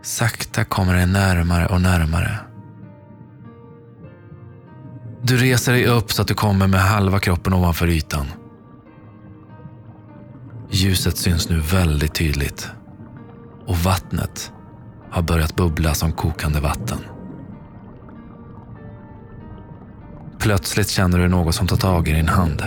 Sakta 0.02 0.64
kommer 0.64 0.94
det 0.94 1.06
närmare 1.06 1.66
och 1.66 1.80
närmare. 1.80 2.38
Du 5.22 5.36
reser 5.36 5.72
dig 5.72 5.86
upp 5.86 6.12
så 6.12 6.22
att 6.22 6.28
du 6.28 6.34
kommer 6.34 6.66
med 6.66 6.80
halva 6.80 7.18
kroppen 7.18 7.52
ovanför 7.52 7.88
ytan. 7.88 8.26
Ljuset 10.70 11.16
syns 11.16 11.48
nu 11.48 11.60
väldigt 11.60 12.14
tydligt 12.14 12.70
och 13.66 13.76
vattnet 13.76 14.52
har 15.10 15.22
börjat 15.22 15.56
bubbla 15.56 15.94
som 15.94 16.12
kokande 16.12 16.60
vatten. 16.60 16.98
Plötsligt 20.44 20.88
känner 20.88 21.18
du 21.18 21.28
något 21.28 21.54
som 21.54 21.66
tar 21.66 21.76
tag 21.76 22.08
i 22.08 22.12
din 22.12 22.28
hand. 22.28 22.62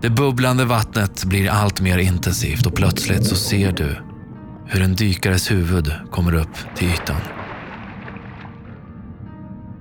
Det 0.00 0.10
bubblande 0.10 0.64
vattnet 0.64 1.24
blir 1.24 1.50
allt 1.50 1.80
mer 1.80 1.98
intensivt 1.98 2.66
och 2.66 2.74
plötsligt 2.74 3.26
så 3.26 3.36
ser 3.36 3.72
du 3.72 3.96
hur 4.66 4.82
en 4.82 4.94
dykares 4.94 5.50
huvud 5.50 5.92
kommer 6.10 6.34
upp 6.34 6.56
till 6.76 6.88
ytan. 6.88 7.16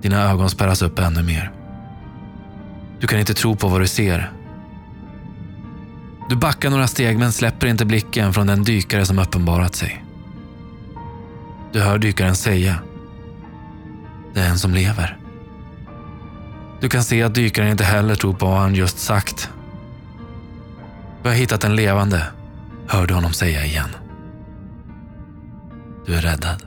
Dina 0.01 0.31
ögon 0.31 0.49
spärras 0.49 0.81
upp 0.81 0.99
ännu 0.99 1.23
mer. 1.23 1.51
Du 2.99 3.07
kan 3.07 3.19
inte 3.19 3.33
tro 3.33 3.55
på 3.55 3.67
vad 3.67 3.81
du 3.81 3.87
ser. 3.87 4.31
Du 6.29 6.35
backar 6.35 6.69
några 6.69 6.87
steg 6.87 7.19
men 7.19 7.31
släpper 7.31 7.67
inte 7.67 7.85
blicken 7.85 8.33
från 8.33 8.47
den 8.47 8.63
dykare 8.63 9.05
som 9.05 9.19
uppenbarat 9.19 9.75
sig. 9.75 10.05
Du 11.73 11.81
hör 11.81 11.97
dykaren 11.97 12.35
säga. 12.35 12.75
Det 14.33 14.39
är 14.39 14.49
en 14.49 14.59
som 14.59 14.73
lever. 14.73 15.18
Du 16.81 16.89
kan 16.89 17.03
se 17.03 17.23
att 17.23 17.35
dykaren 17.35 17.71
inte 17.71 17.83
heller 17.83 18.15
tror 18.15 18.33
på 18.33 18.45
vad 18.45 18.59
han 18.59 18.75
just 18.75 18.99
sagt. 18.99 19.49
Vi 21.23 21.29
har 21.29 21.35
hittat 21.35 21.63
en 21.63 21.75
levande, 21.75 22.27
hör 22.87 23.07
du 23.07 23.13
honom 23.13 23.33
säga 23.33 23.65
igen. 23.65 23.89
Du 26.05 26.15
är 26.15 26.21
räddad. 26.21 26.65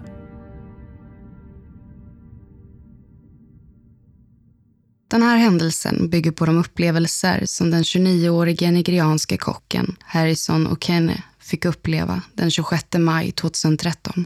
Den 5.11 5.23
här 5.23 5.37
händelsen 5.37 6.11
bygger 6.11 6.33
på 6.33 6.47
de 6.47 6.59
upplevelser 6.59 7.43
som 7.47 7.71
den 7.71 7.83
29-årige 7.83 8.71
nigerianske 8.71 9.37
kocken 9.37 9.97
Harrison 10.01 10.67
Okene 10.67 11.23
fick 11.39 11.65
uppleva 11.65 12.23
den 12.35 12.51
26 12.51 12.85
maj 12.99 13.33
2013. 13.33 14.25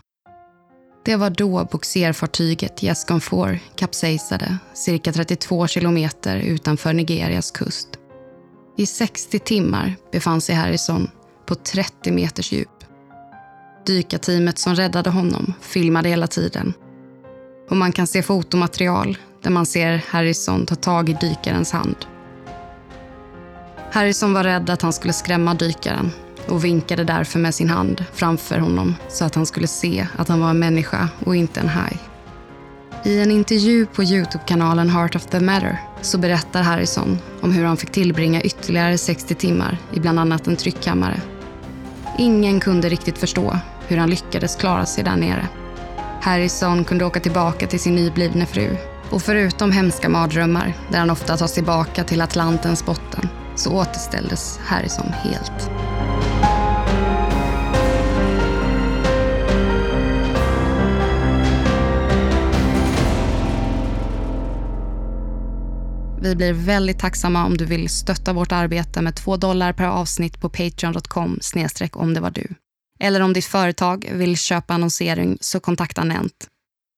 Det 1.06 1.16
var 1.16 1.30
då 1.30 1.64
bogserfartyget 1.64 2.84
Yescon 2.84 3.20
4 3.20 3.58
kapsejsade 3.76 4.58
cirka 4.74 5.12
32 5.12 5.66
kilometer 5.66 6.36
utanför 6.36 6.92
Nigerias 6.92 7.50
kust. 7.50 7.88
I 8.76 8.86
60 8.86 9.38
timmar 9.38 9.96
befann 10.12 10.40
sig 10.40 10.54
Harrison 10.54 11.10
på 11.46 11.54
30 11.54 12.12
meters 12.12 12.52
djup. 12.52 12.84
Dykarteamet 13.86 14.58
som 14.58 14.74
räddade 14.74 15.10
honom 15.10 15.52
filmade 15.60 16.08
hela 16.08 16.26
tiden. 16.26 16.72
Och 17.70 17.76
man 17.76 17.92
kan 17.92 18.06
se 18.06 18.22
fotomaterial 18.22 19.18
där 19.42 19.50
man 19.50 19.66
ser 19.66 20.04
Harrison 20.08 20.66
ta 20.66 20.74
tag 20.74 21.08
i 21.08 21.16
dykarens 21.20 21.72
hand. 21.72 21.96
Harrison 23.92 24.32
var 24.32 24.44
rädd 24.44 24.70
att 24.70 24.82
han 24.82 24.92
skulle 24.92 25.12
skrämma 25.12 25.54
dykaren 25.54 26.10
och 26.48 26.64
vinkade 26.64 27.04
därför 27.04 27.38
med 27.38 27.54
sin 27.54 27.68
hand 27.68 28.04
framför 28.12 28.58
honom 28.58 28.94
så 29.08 29.24
att 29.24 29.34
han 29.34 29.46
skulle 29.46 29.66
se 29.66 30.06
att 30.16 30.28
han 30.28 30.40
var 30.40 30.50
en 30.50 30.58
människa 30.58 31.08
och 31.24 31.36
inte 31.36 31.60
en 31.60 31.68
haj. 31.68 31.98
I 33.04 33.20
en 33.20 33.30
intervju 33.30 33.86
på 33.86 34.02
Youtube-kanalen 34.02 34.90
Heart 34.90 35.16
of 35.16 35.26
the 35.26 35.40
Matter 35.40 35.80
så 36.02 36.18
berättar 36.18 36.62
Harrison 36.62 37.18
om 37.40 37.52
hur 37.52 37.64
han 37.64 37.76
fick 37.76 37.90
tillbringa 37.90 38.42
ytterligare 38.42 38.98
60 38.98 39.34
timmar 39.34 39.78
i 39.92 40.00
bland 40.00 40.20
annat 40.20 40.46
en 40.46 40.56
tryckkammare. 40.56 41.20
Ingen 42.18 42.60
kunde 42.60 42.88
riktigt 42.88 43.18
förstå 43.18 43.58
hur 43.86 43.96
han 43.96 44.10
lyckades 44.10 44.56
klara 44.56 44.86
sig 44.86 45.04
där 45.04 45.16
nere. 45.16 45.48
Harrison 46.20 46.84
kunde 46.84 47.04
åka 47.04 47.20
tillbaka 47.20 47.66
till 47.66 47.80
sin 47.80 47.94
nyblivne 47.94 48.46
fru 48.46 48.76
och 49.10 49.22
förutom 49.22 49.72
hemska 49.72 50.08
mardrömmar 50.08 50.74
där 50.90 50.98
han 50.98 51.10
ofta 51.10 51.36
tas 51.36 51.54
tillbaka 51.54 52.04
till 52.04 52.22
Atlantens 52.22 52.86
botten 52.86 53.28
så 53.54 53.72
återställdes 53.72 54.60
Harrison 54.64 55.12
helt. 55.12 55.70
Vi 66.26 66.34
blir 66.34 66.52
väldigt 66.52 66.98
tacksamma 66.98 67.44
om 67.44 67.56
du 67.56 67.64
vill 67.64 67.88
stötta 67.88 68.32
vårt 68.32 68.52
arbete 68.52 69.02
med 69.02 69.16
2 69.16 69.36
dollar 69.36 69.72
per 69.72 69.84
avsnitt 69.84 70.40
på 70.40 70.48
patreon.com 70.48 71.38
snedstreck 71.40 71.96
om 71.96 72.14
det 72.14 72.20
var 72.20 72.30
du. 72.30 72.48
Eller 73.00 73.20
om 73.20 73.32
ditt 73.32 73.44
företag 73.44 74.08
vill 74.12 74.36
köpa 74.36 74.74
annonsering 74.74 75.38
så 75.40 75.60
kontakta 75.60 76.04
Nent. 76.04 76.46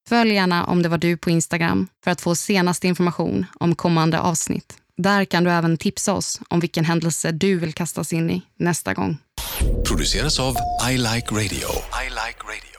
Följ 0.08 0.34
gärna 0.34 0.64
om 0.64 0.82
det 0.82 0.88
var 0.88 0.98
du 0.98 1.16
på 1.16 1.30
Instagram 1.30 1.88
för 2.04 2.10
att 2.10 2.20
få 2.20 2.34
senaste 2.34 2.88
information 2.88 3.46
om 3.60 3.74
kommande 3.74 4.20
avsnitt. 4.20 4.74
Där 4.96 5.24
kan 5.24 5.44
du 5.44 5.50
även 5.50 5.76
tipsa 5.76 6.12
oss 6.14 6.40
om 6.48 6.60
vilken 6.60 6.84
händelse 6.84 7.32
du 7.32 7.58
vill 7.58 7.72
kastas 7.72 8.12
in 8.12 8.30
i 8.30 8.42
nästa 8.58 8.94
gång. 8.94 9.18
Produceras 9.88 10.40
av 10.40 10.56
I 10.90 10.96
Like 10.96 11.30
Radio. 11.30 11.68
I 12.04 12.08
like 12.08 12.40
radio. 12.44 12.77